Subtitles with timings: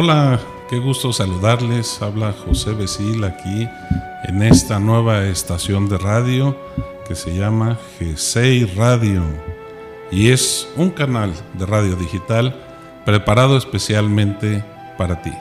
[0.00, 0.38] Hola,
[0.70, 2.00] qué gusto saludarles.
[2.00, 3.68] Habla José Besil aquí
[4.28, 6.56] en esta nueva estación de radio
[7.08, 9.24] que se llama G6 Radio
[10.12, 12.54] y es un canal de radio digital
[13.04, 14.64] preparado especialmente
[14.96, 15.32] para ti.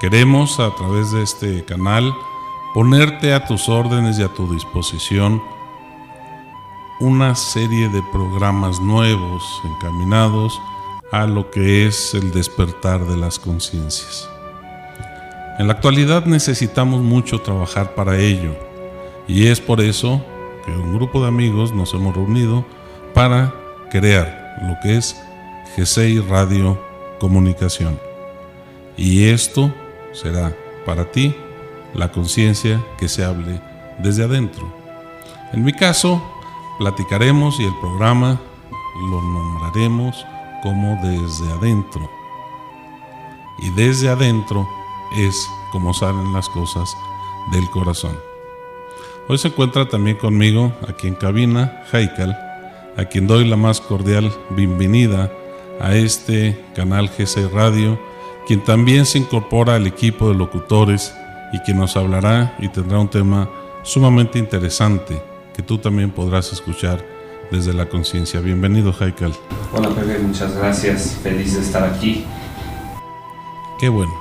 [0.00, 2.14] Queremos a través de este canal
[2.72, 5.42] ponerte a tus órdenes y a tu disposición
[7.00, 10.56] una serie de programas nuevos encaminados
[11.10, 14.28] a lo que es el despertar de las conciencias.
[15.58, 18.54] En la actualidad necesitamos mucho trabajar para ello
[19.26, 20.24] y es por eso
[20.64, 22.66] que un grupo de amigos nos hemos reunido
[23.14, 23.54] para
[23.90, 25.16] crear lo que es
[25.76, 26.78] G6 Radio
[27.18, 27.98] Comunicación.
[28.96, 29.72] Y esto
[30.12, 30.54] será
[30.84, 31.34] para ti
[31.94, 33.60] la conciencia que se hable
[33.98, 34.70] desde adentro.
[35.52, 36.22] En mi caso,
[36.78, 38.40] platicaremos y el programa
[39.10, 40.24] lo nombraremos
[40.66, 42.10] como desde adentro.
[43.60, 44.68] Y desde adentro
[45.16, 46.92] es como salen las cosas
[47.52, 48.18] del corazón.
[49.28, 52.36] Hoy se encuentra también conmigo aquí en cabina Haikal,
[52.96, 55.30] a quien doy la más cordial bienvenida
[55.80, 57.96] a este canal GC Radio,
[58.48, 61.14] quien también se incorpora al equipo de locutores
[61.52, 63.48] y quien nos hablará y tendrá un tema
[63.84, 65.22] sumamente interesante
[65.54, 67.15] que tú también podrás escuchar
[67.50, 68.40] desde la conciencia.
[68.40, 69.34] Bienvenido, Haikal.
[69.72, 71.18] Hola, Pepe, muchas gracias.
[71.22, 72.24] Feliz de estar aquí.
[73.78, 74.12] Qué bueno,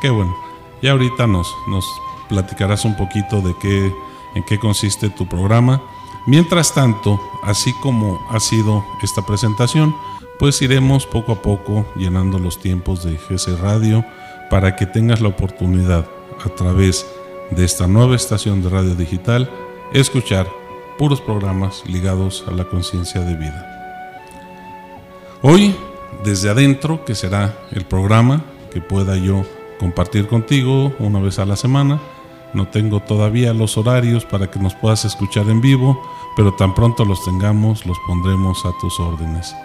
[0.00, 0.34] qué bueno.
[0.82, 1.84] Y ahorita nos, nos
[2.28, 3.92] platicarás un poquito de qué,
[4.34, 5.82] en qué consiste tu programa.
[6.26, 9.94] Mientras tanto, así como ha sido esta presentación,
[10.38, 14.04] pues iremos poco a poco llenando los tiempos de GC Radio
[14.48, 16.08] para que tengas la oportunidad
[16.44, 17.06] a través
[17.50, 19.50] de esta nueva estación de radio digital
[19.92, 20.46] escuchar
[21.00, 24.20] puros programas ligados a la conciencia de vida.
[25.40, 25.74] Hoy,
[26.24, 29.46] desde adentro, que será el programa que pueda yo
[29.78, 31.98] compartir contigo una vez a la semana,
[32.52, 35.98] no tengo todavía los horarios para que nos puedas escuchar en vivo,
[36.36, 39.56] pero tan pronto los tengamos los pondremos a tus órdenes.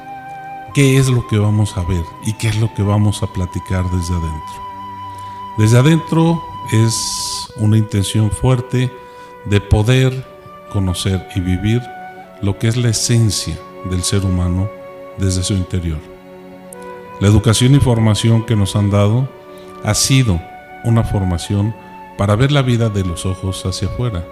[0.74, 3.84] ¿Qué es lo que vamos a ver y qué es lo que vamos a platicar
[3.92, 4.56] desde adentro?
[5.58, 6.42] Desde adentro
[6.72, 8.90] es una intención fuerte
[9.44, 10.35] de poder
[10.70, 11.82] conocer y vivir
[12.42, 13.58] lo que es la esencia
[13.90, 14.70] del ser humano
[15.18, 16.00] desde su interior.
[17.20, 19.30] La educación y formación que nos han dado
[19.84, 20.40] ha sido
[20.84, 21.74] una formación
[22.18, 24.26] para ver la vida de los ojos hacia afuera.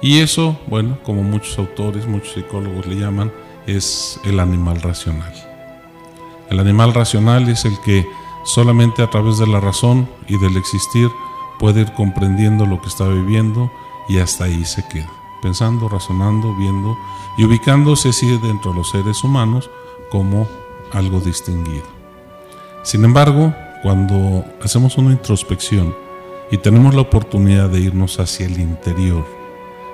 [0.00, 3.32] Y eso, bueno, como muchos autores, muchos psicólogos le llaman,
[3.66, 5.32] es el animal racional.
[6.48, 8.06] El animal racional es el que
[8.44, 11.08] solamente a través de la razón y del existir
[11.58, 13.70] puede ir comprendiendo lo que está viviendo
[14.08, 16.96] y hasta ahí se queda pensando, razonando, viendo
[17.36, 19.70] y ubicándose así dentro de los seres humanos
[20.10, 20.46] como
[20.92, 21.86] algo distinguido.
[22.82, 25.94] Sin embargo, cuando hacemos una introspección
[26.50, 29.24] y tenemos la oportunidad de irnos hacia el interior,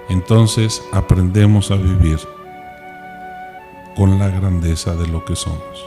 [0.08, 2.18] entonces aprendemos a vivir
[3.96, 5.86] con la grandeza de lo que somos.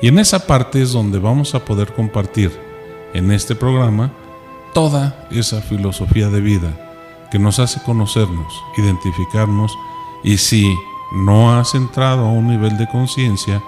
[0.00, 2.52] Y en esa parte es donde vamos a poder compartir
[3.14, 4.12] en este programa
[4.74, 6.87] toda esa filosofía de vida
[7.30, 9.76] que nos hace conocernos, identificarnos
[10.22, 10.76] y si
[11.12, 13.62] no has entrado a un nivel de conciencia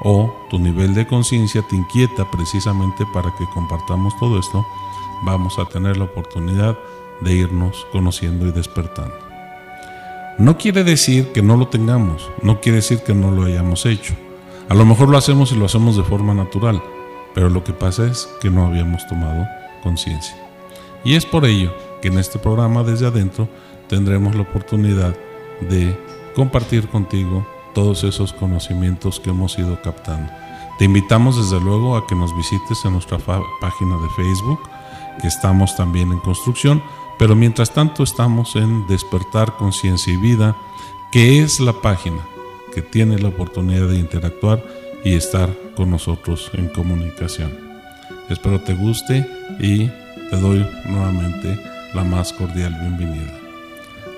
[0.00, 4.66] o tu nivel de conciencia te inquieta precisamente para que compartamos todo esto,
[5.22, 6.76] vamos a tener la oportunidad
[7.20, 9.14] de irnos conociendo y despertando.
[10.38, 14.14] No quiere decir que no lo tengamos, no quiere decir que no lo hayamos hecho.
[14.68, 16.82] A lo mejor lo hacemos y lo hacemos de forma natural,
[17.34, 19.46] pero lo que pasa es que no habíamos tomado
[19.82, 20.36] conciencia.
[21.04, 23.48] Y es por ello que en este programa desde adentro
[23.88, 25.16] tendremos la oportunidad
[25.70, 25.96] de
[26.34, 30.30] compartir contigo todos esos conocimientos que hemos ido captando.
[30.78, 34.60] Te invitamos desde luego a que nos visites en nuestra página de Facebook,
[35.20, 36.82] que estamos también en construcción,
[37.18, 40.56] pero mientras tanto estamos en Despertar Conciencia y Vida,
[41.12, 42.20] que es la página
[42.74, 44.64] que tiene la oportunidad de interactuar
[45.04, 47.52] y estar con nosotros en comunicación.
[48.28, 49.26] Espero te guste
[49.60, 49.88] y
[50.30, 53.32] te doy nuevamente la más cordial bienvenida.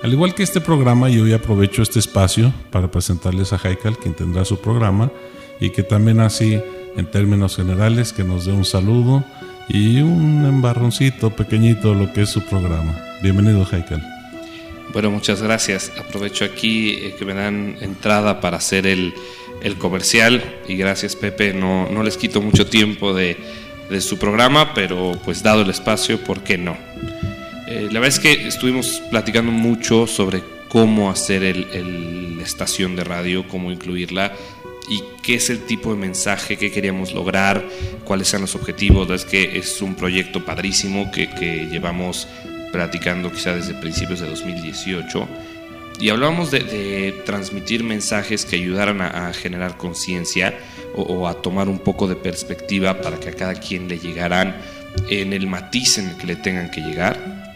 [0.03, 4.13] Al igual que este programa, yo hoy aprovecho este espacio para presentarles a Haikal, quien
[4.13, 5.11] tendrá su programa,
[5.59, 6.59] y que también así,
[6.95, 9.23] en términos generales, que nos dé un saludo
[9.67, 12.95] y un embarroncito pequeñito de lo que es su programa.
[13.23, 14.03] Bienvenido, Haikal.
[14.93, 15.91] Bueno, muchas gracias.
[15.97, 19.13] Aprovecho aquí eh, que me dan entrada para hacer el,
[19.61, 21.53] el comercial y gracias, Pepe.
[21.53, 23.37] No, no les quito mucho tiempo de,
[23.89, 26.77] de su programa, pero pues dado el espacio, ¿por qué no?
[27.75, 33.45] Eh, la verdad es que estuvimos platicando mucho sobre cómo hacer el, estación de radio,
[33.49, 34.31] cómo incluirla.
[34.87, 37.65] y qué es el tipo de mensaje que queríamos lograr,
[38.05, 39.09] cuáles eran los objetivos.
[39.09, 42.27] Es que es un proyecto padrísimo que, que llevamos
[42.71, 45.27] platicando quizá desde principios de 2018
[45.99, 50.57] y hablábamos de, transmitir mensajes que ayudaran a, generar conciencia
[50.95, 54.55] o, a tomar un poco de perspectiva para que a cada quien le llegaran
[55.09, 57.54] en el matiz en el que le tengan que llegar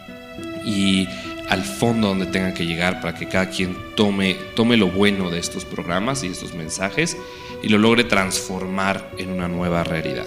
[0.64, 1.08] y
[1.48, 5.40] al fondo donde tengan que llegar para que cada quien tome, tome lo bueno de
[5.40, 7.16] estos programas y estos mensajes
[7.62, 10.26] y lo logre transformar en una nueva realidad.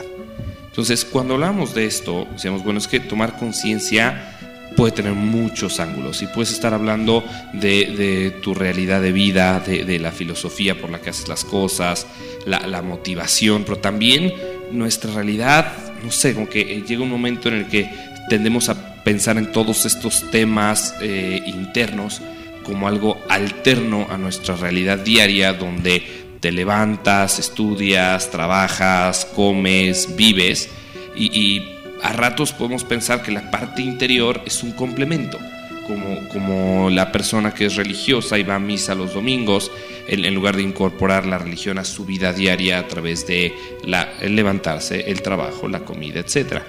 [0.65, 4.33] Entonces, cuando hablamos de esto, decíamos, bueno, es que tomar conciencia
[4.75, 10.11] puede tener muchos ángulos y puedes estar hablando de, tu realidad de vida, de, la
[10.11, 12.07] filosofía por la que haces las cosas,
[12.45, 14.33] la, motivación, pero también
[14.71, 15.71] nuestra realidad,
[16.03, 17.89] no sé, como que llega un momento en el que
[18.29, 22.21] tendemos a pensar en todos estos temas eh, internos
[22.63, 26.03] como algo alterno a nuestra realidad diaria donde
[26.39, 30.69] te levantas, estudias, trabajas, comes, vives
[31.15, 31.61] y
[32.03, 35.39] a ratos podemos pensar que la parte interior es un complemento,
[35.87, 39.71] como, como la persona que es religiosa y va a misa los domingos,
[40.07, 43.53] en, lugar de incorporar la religión a su vida diaria a través de
[43.85, 46.61] la, levantarse, el trabajo, la comida, etc.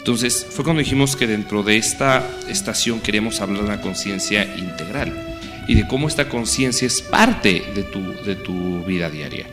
[0.00, 5.38] Entonces fue cuando dijimos que dentro de esta estación queremos hablar de una conciencia integral
[5.68, 9.46] y de cómo esta conciencia es parte de tu, de tu vida diaria.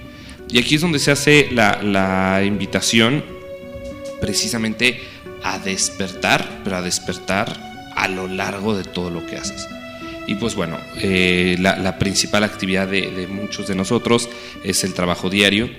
[0.49, 3.23] Y aquí es donde se hace la, la invitación
[4.21, 5.01] precisamente
[5.44, 9.67] a despertar, pero a despertar a lo largo de todo lo que haces.
[10.27, 14.29] Y pues bueno, eh, la, principal actividad de, muchos de nosotros
[14.63, 15.69] es el trabajo diario,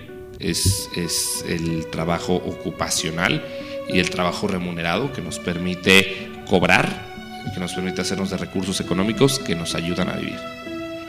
[0.41, 3.44] es, es, el trabajo ocupacional
[3.88, 7.06] y el trabajo remunerado que nos permite cobrar,
[7.52, 10.38] que nos permite hacernos de recursos económicos que nos ayudan a vivir.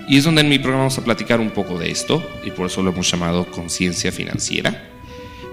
[0.08, 2.68] Y es donde en mi programa vamos a platicar un poco de esto y por
[2.68, 4.90] eso lo hemos llamado conciencia financiera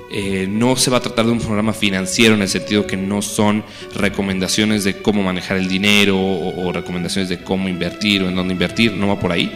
[0.09, 3.23] eh, no se va a tratar de un programa financiero en el sentido que no
[3.23, 3.65] son
[3.95, 8.93] recomendaciones de cómo manejar el dinero o, recomendaciones de cómo invertir o en dónde invertir,
[8.93, 9.53] no va por ahí.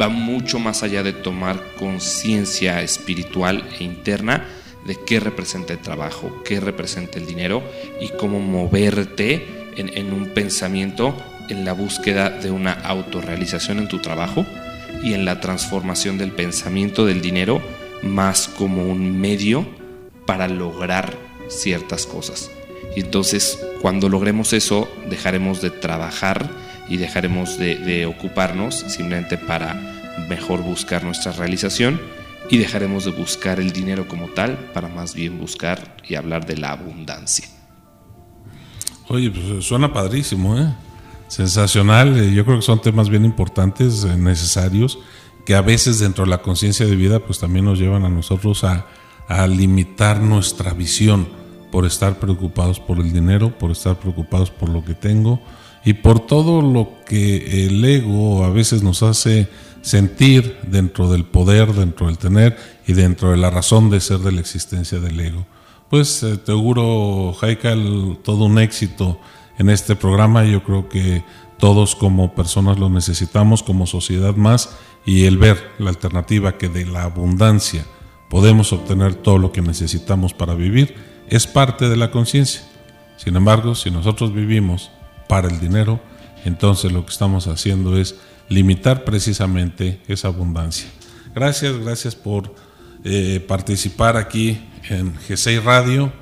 [0.00, 4.44] Va mucho más allá de tomar conciencia espiritual e interna
[4.84, 7.62] de qué representa el trabajo, qué representa el dinero
[8.00, 9.46] y cómo moverte
[9.76, 11.16] en, un pensamiento
[11.48, 14.46] en la búsqueda de una autorrealización en tu trabajo
[15.02, 17.60] y en la transformación del pensamiento del dinero
[18.02, 19.66] más como un medio
[20.26, 21.16] para lograr
[21.48, 22.50] ciertas cosas.
[22.96, 26.48] Y entonces cuando logremos eso dejaremos de trabajar
[26.88, 29.74] y dejaremos de, ocuparnos simplemente para
[30.28, 32.00] mejor buscar nuestra realización
[32.50, 36.56] y dejaremos de buscar el dinero como tal para más bien buscar y hablar de
[36.56, 37.48] la abundancia.
[39.08, 40.72] Oye, pues suena padrísimo, ¿eh?
[41.28, 42.18] Sensacional.
[42.18, 44.98] Eh, yo creo que son temas bien importantes, eh, necesarios,
[45.44, 48.64] que a veces dentro de la conciencia de vida, pues también nos llevan a nosotros
[48.64, 48.86] a,
[49.28, 51.28] a limitar nuestra visión
[51.70, 55.40] por estar preocupados por el dinero, por estar preocupados por lo que tengo
[55.84, 59.48] y por todo lo que el ego a veces nos hace
[59.82, 64.32] sentir dentro del poder, dentro del tener y dentro de la razón de ser de
[64.32, 65.46] la existencia del ego.
[65.90, 69.20] Pues eh, te auguro, Haikal, todo un éxito
[69.58, 70.44] en este programa.
[70.44, 71.22] Yo creo que
[71.58, 74.70] todos como personas lo necesitamos, como sociedad más,
[75.04, 77.84] y el ver la alternativa que de la abundancia
[78.30, 80.94] podemos obtener todo lo que necesitamos para vivir,
[81.28, 82.62] es parte de la conciencia.
[83.16, 84.90] Sin embargo, si nosotros vivimos
[85.28, 86.00] para el dinero,
[86.44, 88.16] entonces lo que estamos haciendo es
[88.48, 90.88] limitar precisamente esa abundancia.
[91.34, 92.54] Gracias, gracias por
[93.04, 96.12] eh, participar aquí en G6 Radio.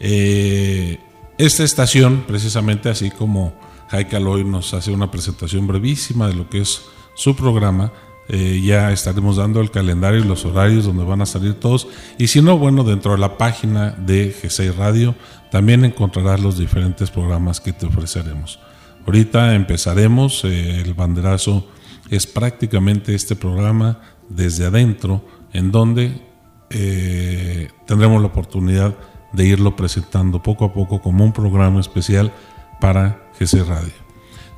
[0.00, 0.98] Eh,
[1.38, 3.54] esta estación, precisamente así como
[3.88, 6.82] Jaika hoy nos hace una presentación brevísima de lo que es
[7.14, 7.92] su programa,
[8.28, 11.88] eh, ya estaremos dando el calendario y los horarios donde van a salir todos.
[12.18, 15.14] Y si no, bueno, dentro de la página de G6 Radio
[15.52, 18.58] también encontrarás los diferentes programas que te ofreceremos.
[19.04, 21.68] Ahorita empezaremos, eh, el banderazo
[22.08, 26.22] es prácticamente este programa desde adentro, en donde
[26.70, 28.96] eh, tendremos la oportunidad
[29.34, 32.32] de irlo presentando poco a poco como un programa especial
[32.80, 33.92] para G6 Radio.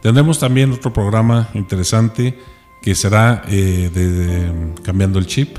[0.01, 2.39] Tendremos también otro programa interesante
[2.83, 5.59] que será eh, de, cambiando el chip.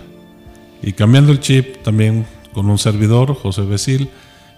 [0.81, 4.09] Y cambiando el chip también con un servidor, José Besil,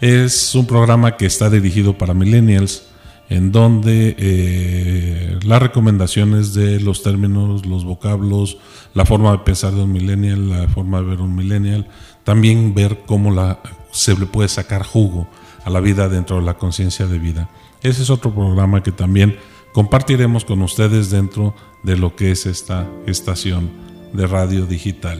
[0.01, 2.84] es un programa que está dirigido para millennials,
[3.30, 8.58] en donde eh, las recomendaciones de los términos, los vocablos,
[8.94, 11.88] la forma de pensar de un millennial, la forma de ver un millennial,
[12.24, 13.60] también ver cómo la,
[13.92, 15.27] se le puede sacar jugo
[15.66, 17.50] a la vida dentro de la conciencia de vida.
[17.82, 19.38] Ese es otro programa que también
[19.74, 23.70] compartiremos con ustedes dentro de lo que es esta estación
[24.13, 25.20] de radio digital.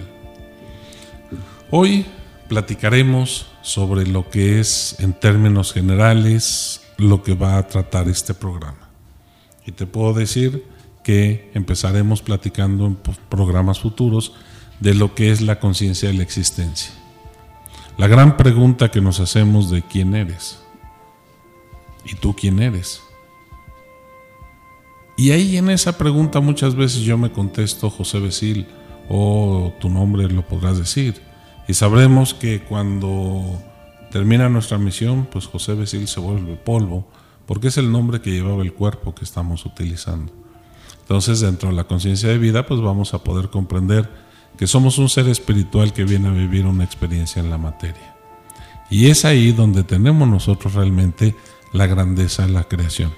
[1.70, 2.06] Hoy
[2.48, 8.90] platicaremos sobre lo que es en términos generales lo que va a tratar este programa.
[9.66, 10.66] Y te puedo decir
[11.04, 12.98] que empezaremos platicando en
[13.30, 14.34] programas futuros
[14.80, 16.92] de lo que es la conciencia de la existencia.
[17.98, 20.60] La gran pregunta que nos hacemos de quién eres.
[22.06, 23.02] ¿Y tú quién eres?
[25.18, 28.68] Y ahí en esa pregunta muchas veces yo me contesto José Besil
[29.10, 31.27] o tu nombre lo podrás decir.
[31.68, 33.62] Y sabremos que cuando
[34.12, 37.08] termina nuestra misión, pues José Besil se vuelve polvo,
[37.46, 40.32] porque es el nombre que llevaba el cuerpo que estamos utilizando.
[41.02, 44.10] Entonces, dentro de la conciencia de vida, pues vamos a poder comprender
[44.58, 48.16] que somos un ser espiritual que viene a vivir una experiencia en la materia.
[48.90, 51.36] Y es ahí donde tenemos nosotros realmente
[51.74, 53.14] la grandeza de la creación.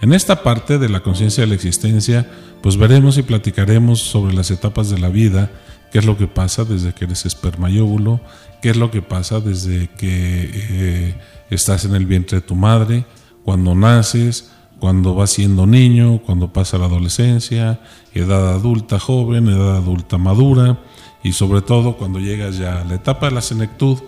[0.00, 2.30] En esta parte de la conciencia de la existencia,
[2.62, 5.50] pues veremos y platicaremos sobre las etapas de la vida,
[5.92, 8.20] qué es lo que pasa desde que eres esperma y óvulo,
[8.62, 11.14] qué es lo que pasa desde que eh,
[11.50, 13.04] estás en el vientre de tu madre,
[13.44, 17.80] cuando naces, cuando vas siendo niño, cuando pasa la adolescencia,
[18.14, 20.78] edad adulta joven, edad adulta madura
[21.22, 23.98] y sobre todo cuando llegas ya a la etapa de la senectud,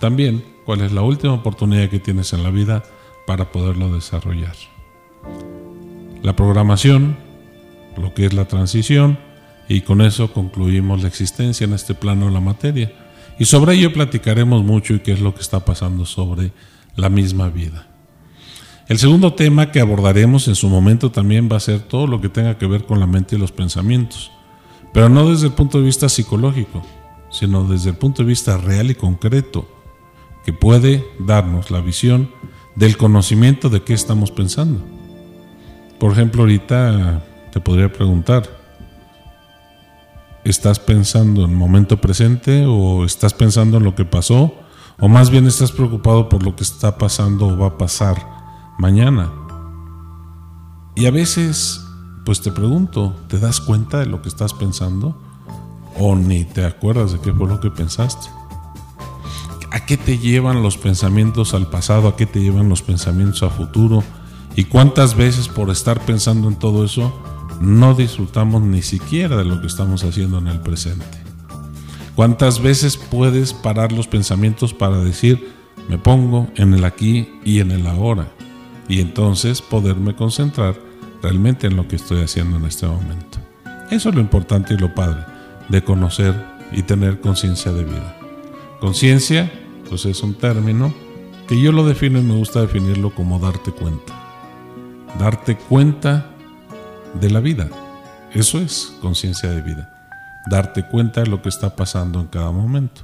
[0.00, 2.82] también cuál es la última oportunidad que tienes en la vida
[3.26, 4.54] para poderlo desarrollar.
[6.22, 7.16] La programación,
[7.96, 9.18] lo que es la transición,
[9.68, 12.90] y con eso concluimos la existencia en este plano de la materia.
[13.38, 16.52] Y sobre ello platicaremos mucho y qué es lo que está pasando sobre
[16.96, 17.86] la misma vida.
[18.88, 22.30] El segundo tema que abordaremos en su momento también va a ser todo lo que
[22.30, 24.32] tenga que ver con la mente y los pensamientos,
[24.94, 26.82] pero no desde el punto de vista psicológico,
[27.30, 29.68] sino desde el punto de vista real y concreto,
[30.46, 32.30] que puede darnos la visión
[32.76, 34.82] del conocimiento de qué estamos pensando.
[35.98, 37.22] Por ejemplo, ahorita
[37.52, 38.57] te podría preguntar,
[40.50, 44.54] ¿estás pensando en el momento presente o estás pensando en lo que pasó?
[44.98, 49.30] ¿O más bien estás preocupado por lo que está pasando o va a pasar mañana?
[50.96, 51.84] Y a veces,
[52.24, 55.16] pues te pregunto, ¿te das cuenta de lo que estás pensando?
[55.96, 58.28] ¿O ni te acuerdas de qué fue lo que pensaste?
[59.70, 62.08] ¿A qué te llevan los pensamientos al pasado?
[62.08, 64.02] ¿A qué te llevan los pensamientos a futuro?
[64.56, 67.12] ¿Y cuántas veces por estar pensando en todo eso
[67.60, 71.04] no disfrutamos ni siquiera de lo que estamos haciendo en el presente?
[72.14, 75.52] ¿Cuántas veces puedes parar los pensamientos para decir,
[75.88, 78.28] me pongo en el aquí y en el ahora?
[78.88, 80.74] Y entonces poderme concentrar
[81.22, 83.38] realmente en lo que estoy haciendo en este momento.
[83.90, 85.24] Eso es lo importante y lo padre
[85.68, 86.34] de conocer
[86.72, 88.18] y tener conciencia de vida.
[88.80, 89.50] Conciencia,
[89.88, 90.92] pues es un término
[91.46, 94.18] que yo lo defino y me gusta definirlo como darte cuenta
[95.18, 96.30] darte cuenta
[97.14, 97.68] de la vida.
[98.34, 99.90] Eso es conciencia de vida.
[100.50, 103.02] Darte cuenta de lo que está pasando en cada momento.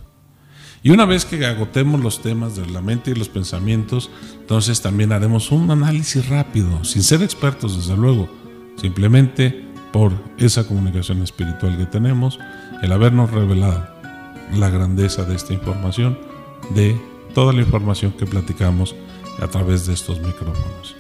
[0.83, 5.13] Y una vez que agotemos los temas de la mente y los pensamientos, entonces también
[5.13, 8.29] haremos un análisis rápido, sin ser expertos desde luego,
[8.77, 12.39] simplemente por esa comunicación espiritual que tenemos,
[12.83, 13.89] el habernos revelado
[14.53, 16.19] la grandeza de esta información,
[16.75, 17.01] de
[17.35, 18.95] toda la información que platicamos
[19.41, 20.97] a través de estos micrófonos.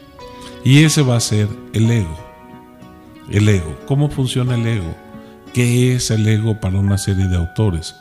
[0.64, 2.33] Y ese va a ser el ego.
[3.30, 3.78] El ego.
[3.86, 4.94] ¿Cómo funciona el ego?
[5.52, 7.94] ¿Qué es el ego para una serie de autores?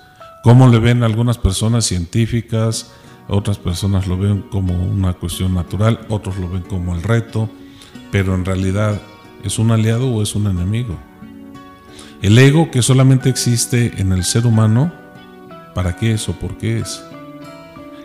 [0.43, 2.91] ¿Cómo le ven algunas personas científicas?
[3.27, 7.49] Otras personas lo ven como una cuestión natural, otros lo ven como el reto,
[8.11, 9.01] pero en realidad
[9.43, 10.97] es un aliado o es un enemigo.
[12.21, 14.91] El ego que solamente existe en el ser humano,
[15.73, 17.01] ¿para qué es o por qué es?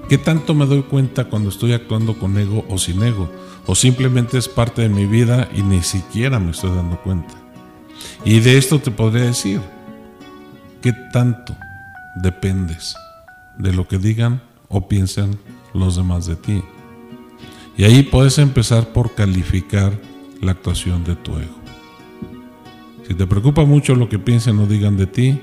[0.08, 3.28] ¿Qué tanto me doy cuenta cuando estoy actuando con ego o sin ego?
[3.68, 7.34] o simplemente es parte de mi vida y ni siquiera me estoy dando cuenta.
[8.24, 9.60] Y de esto te podría decir,
[10.80, 11.54] ¿qué tanto
[12.16, 12.96] dependes
[13.58, 15.38] de lo que digan o piensen
[15.74, 16.64] los demás de ti?
[17.76, 19.92] Y ahí puedes empezar por calificar
[20.40, 21.58] la actuación de tu ego.
[23.06, 25.40] Si te preocupa mucho lo que piensen o digan de ti,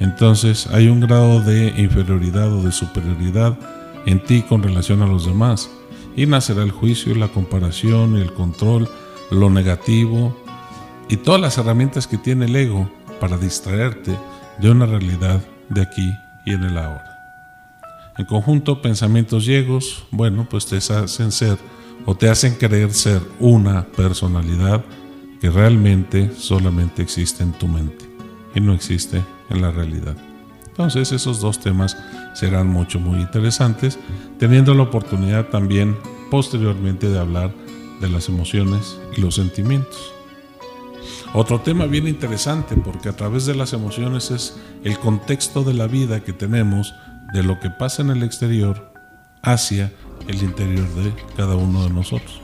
[0.00, 3.58] entonces hay un grado de inferioridad o de superioridad
[4.06, 5.70] en ti con relación a los demás
[6.16, 8.88] y nacerá el juicio, la comparación, el control,
[9.30, 10.34] lo negativo
[11.08, 14.16] y todas las herramientas que tiene el ego para distraerte
[14.58, 17.12] de una realidad de aquí y en el ahora.
[18.16, 19.66] En conjunto, pensamientos y
[20.10, 21.58] bueno, pues te hacen ser
[22.06, 24.82] o te hacen creer ser una personalidad
[25.40, 28.08] que realmente solamente existe en tu mente
[28.54, 30.16] y no existe en la realidad.
[30.66, 31.96] Entonces esos dos temas
[32.36, 33.98] serán mucho, muy interesantes,
[34.38, 35.96] teniendo la oportunidad también
[36.30, 37.50] posteriormente de hablar
[38.00, 40.12] de las emociones y los sentimientos.
[41.32, 45.86] Otro tema bien interesante porque a través de las emociones es el contexto de la
[45.86, 46.94] vida que tenemos
[47.32, 48.92] de lo que pasa en el exterior
[49.42, 49.92] hacia
[50.28, 52.40] el interior de cada uno de nosotros.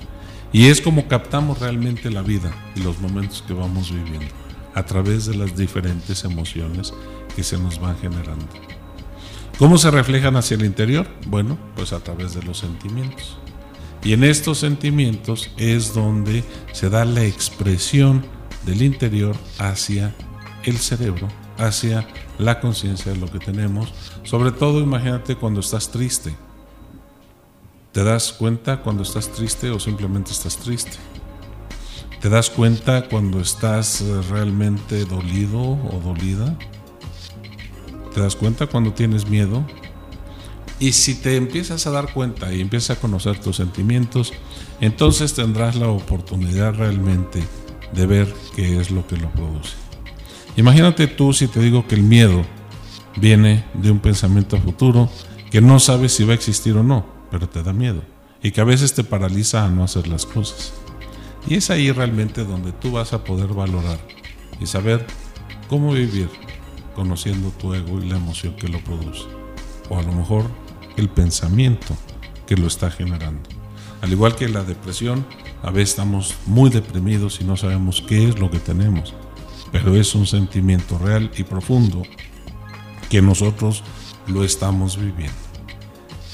[0.52, 4.34] Y es como captamos realmente la vida y los momentos que vamos viviendo
[4.74, 6.94] a través de las diferentes emociones
[7.36, 8.46] que se nos van generando.
[9.58, 11.06] ¿Cómo se reflejan hacia el interior?
[11.26, 13.38] Bueno, pues a través de los sentimientos.
[14.04, 16.42] Y en estos sentimientos es donde
[16.72, 18.24] se da la expresión
[18.66, 20.14] del interior hacia
[20.64, 21.28] el cerebro,
[21.58, 23.92] hacia la conciencia de lo que tenemos.
[24.24, 26.34] Sobre todo imagínate cuando estás triste.
[27.92, 30.96] ¿Te das cuenta cuando estás triste o simplemente estás triste?
[32.20, 36.56] ¿Te das cuenta cuando estás eh, realmente dolido o dolida?
[38.14, 39.64] ¿Te das cuenta cuando tienes miedo?
[40.78, 44.32] Y si te empiezas a dar cuenta y empiezas a conocer tus sentimientos,
[44.80, 47.42] entonces tendrás la oportunidad realmente
[47.92, 49.74] de ver qué es lo que lo produce.
[50.56, 52.44] Imagínate tú si te digo que el miedo
[53.16, 55.08] viene de un pensamiento futuro
[55.50, 58.02] que no sabes si va a existir o no, pero te da miedo
[58.42, 60.72] y que a veces te paraliza a no hacer las cosas.
[61.46, 63.98] Y es ahí realmente donde tú vas a poder valorar
[64.60, 65.06] y saber
[65.68, 66.28] cómo vivir
[66.94, 69.24] conociendo tu ego y la emoción que lo produce.
[69.88, 70.44] O a lo mejor
[70.96, 71.96] el pensamiento
[72.46, 73.48] que lo está generando.
[74.00, 75.24] Al igual que la depresión,
[75.62, 79.14] a veces estamos muy deprimidos y no sabemos qué es lo que tenemos,
[79.70, 82.02] pero es un sentimiento real y profundo
[83.08, 83.84] que nosotros
[84.26, 85.34] lo estamos viviendo.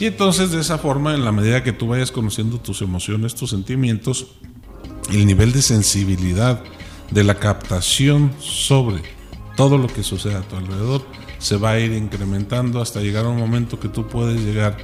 [0.01, 3.51] Y entonces de esa forma, en la medida que tú vayas conociendo tus emociones, tus
[3.51, 4.29] sentimientos,
[5.11, 6.63] el nivel de sensibilidad,
[7.11, 9.03] de la captación sobre
[9.59, 11.05] todo lo que sucede a tu alrededor,
[11.41, 14.77] se va a ir incrementando hasta llegar a un momento que tú puedes llegar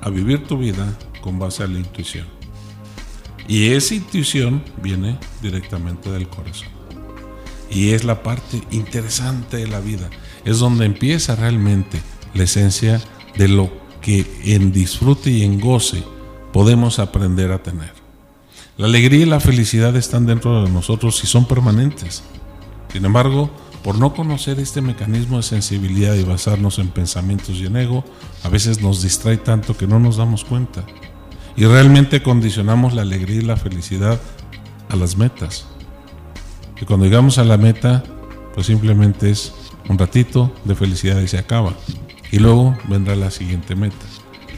[0.00, 2.26] a vivir tu vida con base a la intuición.
[3.46, 6.66] Y esa intuición viene directamente del corazón.
[7.70, 10.10] Y es la parte interesante de la vida.
[10.44, 12.02] Es donde empieza realmente
[12.34, 13.00] la esencia
[13.36, 13.70] de lo
[14.02, 16.02] que en disfrute y en goce
[16.52, 17.92] podemos aprender a tener.
[18.76, 22.24] La alegría y la felicidad están dentro de nosotros y son permanentes.
[22.92, 23.50] Sin embargo,
[23.82, 28.04] por no conocer este mecanismo de sensibilidad y basarnos en pensamientos y en ego,
[28.42, 30.84] a veces nos distrae tanto que no nos damos cuenta.
[31.56, 34.20] Y realmente condicionamos la alegría y la felicidad
[34.88, 35.66] a las metas.
[36.80, 38.02] Y cuando llegamos a la meta,
[38.54, 39.52] pues simplemente es
[39.88, 41.74] un ratito de felicidad y se acaba.
[42.32, 43.96] Y luego vendrá la siguiente meta.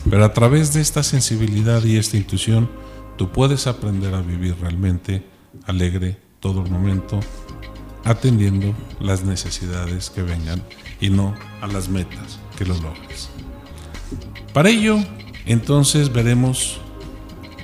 [0.08, 2.68] Pero a través de esta sensibilidad y esta intuición,
[3.16, 5.24] tú puedes aprender a vivir realmente
[5.66, 7.20] alegre todo el momento,
[8.04, 10.62] atendiendo las necesidades que vengan
[11.00, 13.30] y no a las metas que lo logres.
[14.52, 14.98] Para ello,
[15.46, 16.80] entonces veremos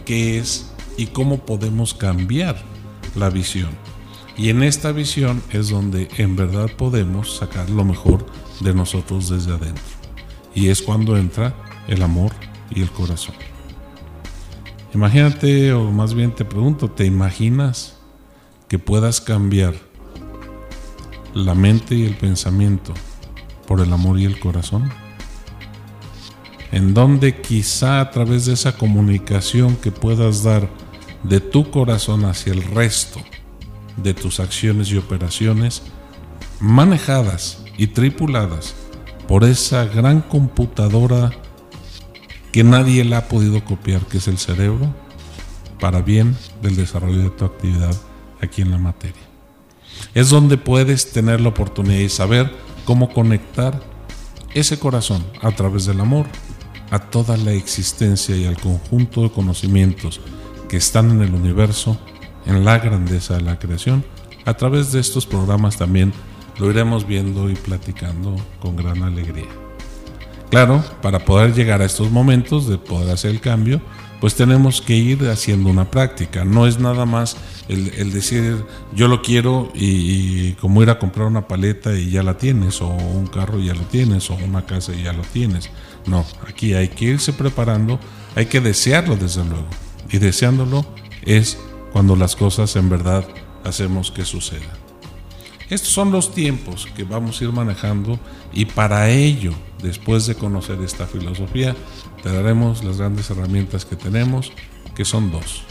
[0.05, 2.57] qué es y cómo podemos cambiar
[3.15, 3.71] la visión.
[4.37, 8.25] Y en esta visión es donde en verdad podemos sacar lo mejor
[8.61, 9.83] de nosotros desde adentro.
[10.55, 11.55] Y es cuando entra
[11.89, 12.33] el amor
[12.71, 13.35] y el corazón.
[14.95, 17.97] Imagínate, o más bien te pregunto, ¿te imaginas
[18.69, 19.75] que puedas cambiar
[21.35, 22.95] la mente y el pensamiento
[23.67, 24.91] por el amor y el corazón?
[26.73, 30.69] En donde quizá a través de esa comunicación que puedas dar
[31.23, 33.21] de tu corazón hacia el resto
[33.97, 35.83] de tus acciones y operaciones,
[36.61, 38.75] manejadas y tripuladas
[39.27, 41.31] por esa gran computadora
[42.53, 44.95] que nadie la ha podido copiar, que es el cerebro,
[45.81, 47.95] para bien del desarrollo de tu actividad
[48.41, 49.28] aquí en la materia
[50.15, 52.53] es donde puedes tener la oportunidad de saber
[52.85, 53.81] cómo conectar
[54.55, 56.27] ese corazón a través del amor
[56.91, 60.21] a toda la existencia y al conjunto de conocimientos
[60.69, 61.99] que están en el universo,
[62.47, 64.05] en la grandeza de la creación.
[64.45, 66.13] A través de estos programas también
[66.59, 69.49] lo iremos viendo y platicando con gran alegría.
[70.51, 73.83] Claro, para poder llegar a estos momentos de poder hacer el cambio,
[74.21, 76.45] pues tenemos que ir haciendo una práctica.
[76.45, 77.37] No es nada más
[77.69, 82.39] el, decir yo lo quiero y, como ir a comprar una paleta y ya la
[82.39, 85.71] tienes, o un carro y ya lo tienes, o una casa y ya lo tienes.
[86.07, 88.01] No, aquí hay que irse preparando,
[88.35, 89.69] hay que desearlo desde luego.
[90.11, 90.87] Y deseándolo
[91.23, 91.59] es
[91.93, 93.27] cuando las cosas en verdad
[93.65, 94.79] hacemos que sucedan.
[95.69, 98.19] Estos son los tiempos que vamos a ir manejando
[98.55, 99.53] y para ello,
[99.83, 101.77] después de conocer esta filosofía,
[102.23, 104.53] te daremos las grandes herramientas que tenemos,
[104.95, 105.65] que son dos.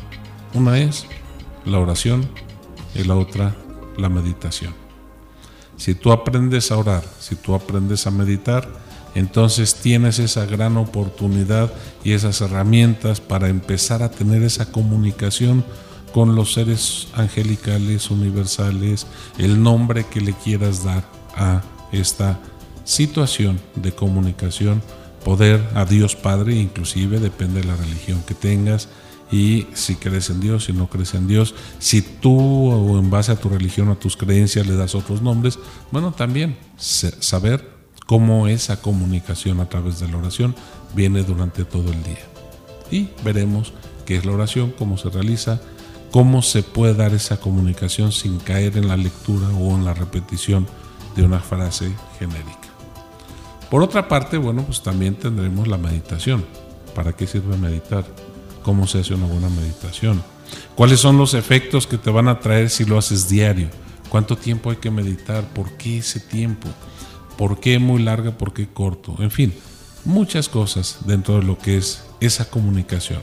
[0.54, 1.08] Una es
[1.68, 2.28] la oración
[2.96, 3.56] y la otra
[3.98, 4.74] la meditación.
[5.76, 8.68] Si tú aprendes a orar, si tú aprendes a meditar,
[9.16, 11.72] entonces tienes esa gran oportunidad
[12.04, 15.64] y esas herramientas para empezar a tener esa comunicación
[16.14, 21.04] con los seres angelicales, universales, el nombre que le quieras dar
[21.36, 22.40] a esta
[22.84, 24.82] situación de comunicación,
[25.24, 28.88] poder a Dios Padre, inclusive depende de la religión que tengas
[29.32, 33.32] y si crees en Dios, si no crees en Dios, si tú o en base
[33.32, 35.60] a tu religión o a tus creencias le das otros nombres,
[35.92, 37.70] bueno, también saber
[38.06, 40.56] cómo esa comunicación a través de la oración
[40.96, 42.26] viene durante todo el día.
[42.90, 43.74] Y veremos
[44.06, 45.60] qué es la oración, cómo se realiza,
[46.12, 50.66] cómo se puede dar esa comunicación sin caer en la lectura o en la repetición
[51.18, 52.70] de una frase genérica.
[53.70, 56.46] Por otra parte, bueno, pues también tendremos la meditación.
[56.96, 58.06] ¿Para qué sirve meditar?
[58.68, 60.22] ¿Cómo se hace una buena meditación?
[60.76, 63.70] ¿Cuáles son los efectos que te van a traer si lo haces diario?
[64.10, 65.46] ¿Cuánto tiempo hay que meditar?
[65.54, 66.68] ¿Por qué ese tiempo?
[67.38, 68.38] ¿Por qué muy larga?
[68.38, 69.16] ¿Por qué corto?
[69.20, 69.54] En fin,
[70.04, 73.22] muchas cosas dentro de lo que es esa comunicación.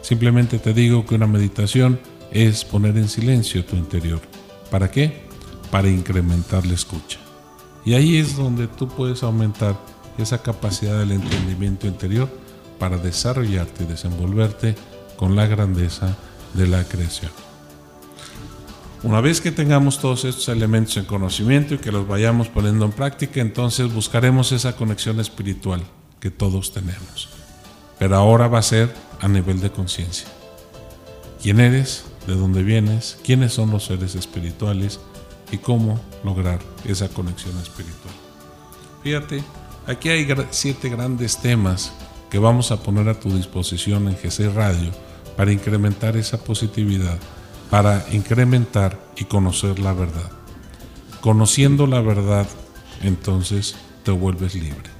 [0.00, 4.22] Simplemente te digo que una meditación es poner en silencio tu interior.
[4.70, 5.20] ¿Para qué?
[5.70, 7.18] Para incrementar la escucha.
[7.84, 9.78] Y ahí es donde tú puedes aumentar
[10.16, 12.47] esa capacidad del entendimiento interior
[12.78, 14.74] para desarrollarte y desenvolverte
[15.16, 16.16] con la grandeza
[16.54, 17.30] de la creación.
[19.02, 22.92] Una vez que tengamos todos estos elementos en conocimiento y que los vayamos poniendo en
[22.92, 25.82] práctica, entonces buscaremos esa conexión espiritual
[26.18, 27.28] que todos tenemos.
[27.98, 30.26] Pero ahora va a ser a nivel de conciencia.
[31.42, 32.06] ¿Quién eres?
[32.26, 33.18] ¿De dónde vienes?
[33.22, 34.98] ¿Quiénes son los seres espirituales?
[35.50, 38.14] y cómo lograr esa conexión espiritual.
[39.02, 39.42] Fíjate,
[39.86, 41.92] aquí hay siete grandes temas
[42.30, 44.90] que vamos a poner a tu disposición en GC Radio
[45.36, 47.18] para incrementar esa positividad,
[47.70, 50.30] para incrementar y conocer la verdad.
[51.20, 52.46] Conociendo la verdad,
[53.02, 54.90] entonces te vuelves libre.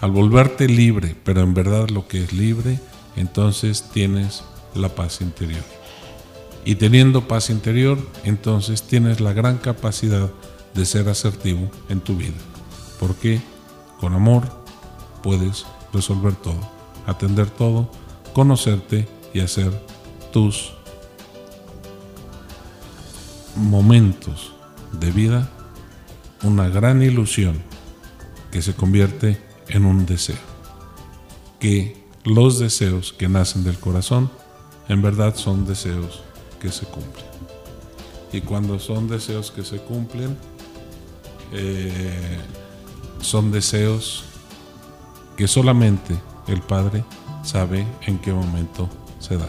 [0.00, 2.80] Al volverte libre, pero en verdad lo que es libre,
[3.16, 4.42] entonces tienes
[4.74, 5.64] la paz interior.
[6.64, 10.30] Y teniendo paz interior, entonces tienes la gran capacidad
[10.74, 12.38] de ser asertivo en tu vida.
[12.98, 13.40] Porque
[14.00, 14.44] con amor
[15.22, 16.60] puedes resolver todo,
[17.06, 17.90] atender todo,
[18.32, 19.70] conocerte y hacer
[20.32, 20.72] tus
[23.56, 24.52] momentos
[24.92, 25.50] de vida
[26.42, 27.62] una gran ilusión
[28.50, 30.36] que se convierte en un deseo.
[31.60, 34.30] Que los deseos que nacen del corazón
[34.88, 36.22] en verdad son deseos
[36.60, 37.26] que se cumplen.
[38.32, 40.36] Y cuando son deseos que se cumplen,
[41.52, 42.38] eh,
[43.20, 44.24] son deseos
[45.36, 46.16] que solamente
[46.48, 47.04] el Padre
[47.42, 49.48] sabe en qué momento se dan.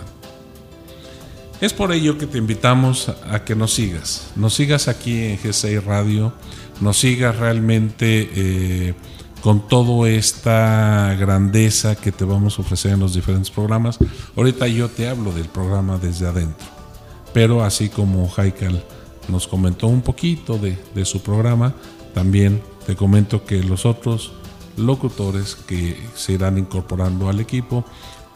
[1.61, 5.83] Es por ello que te invitamos a que nos sigas, nos sigas aquí en G6
[5.83, 6.33] Radio,
[6.81, 8.93] nos sigas realmente eh,
[9.41, 13.97] con toda esta grandeza que te vamos a ofrecer en los diferentes programas.
[14.35, 16.73] Ahorita yo te hablo del programa desde adentro
[17.33, 18.81] pero así como Haikal
[19.27, 21.73] nos comentó un poquito de, su programa,
[22.13, 24.33] también te comento que los otros
[24.77, 27.85] locutores que se irán incorporando al equipo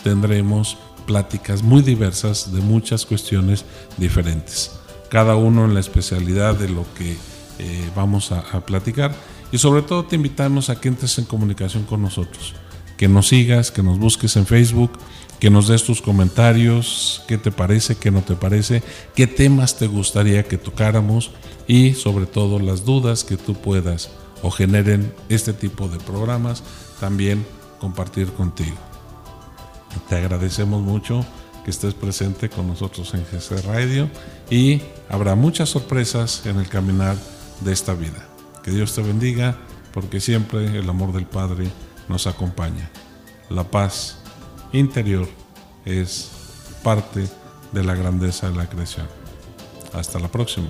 [0.03, 3.65] tendremos pláticas muy diversas de muchas cuestiones
[3.97, 4.71] diferentes,
[5.09, 7.17] cada uno en la especialidad de lo que
[7.59, 9.15] eh, vamos a, a platicar.
[9.51, 12.53] Y sobre todo te invitamos a que entres en comunicación con nosotros,
[12.97, 14.91] que nos sigas, que nos busques en Facebook,
[15.39, 18.83] que nos des tus comentarios, qué te parece, qué no te parece,
[19.15, 21.31] qué temas te gustaría que tocáramos
[21.67, 24.09] y sobre todo las dudas que tú puedas
[24.41, 26.63] o generen este tipo de programas
[26.99, 27.45] también
[27.79, 28.77] compartir contigo.
[30.09, 31.25] Te agradecemos mucho
[31.63, 34.09] que estés presente con nosotros en GC Radio
[34.49, 37.17] y habrá muchas sorpresas en el caminar
[37.61, 38.25] de esta vida.
[38.63, 39.57] Que Dios te bendiga
[39.93, 41.69] porque siempre el amor del Padre
[42.07, 42.89] nos acompaña.
[43.49, 44.17] La paz
[44.71, 45.27] interior
[45.85, 46.29] es
[46.83, 47.27] parte
[47.71, 49.07] de la grandeza de la creación.
[49.93, 50.69] Hasta la próxima.